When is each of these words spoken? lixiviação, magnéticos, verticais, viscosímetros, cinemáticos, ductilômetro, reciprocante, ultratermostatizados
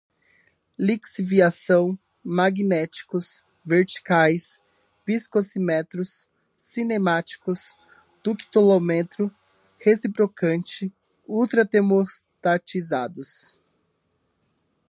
lixiviação, 0.79 1.95
magnéticos, 2.23 3.43
verticais, 3.63 4.59
viscosímetros, 5.05 6.27
cinemáticos, 6.57 7.75
ductilômetro, 8.23 9.31
reciprocante, 9.77 10.91
ultratermostatizados 11.27 13.59